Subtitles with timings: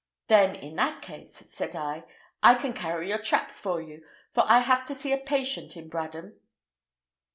[0.29, 2.05] "Then, in that case," said I,
[2.41, 5.91] "I can carry your traps for you, for I have to see a patient in
[5.91, 6.39] Bradham."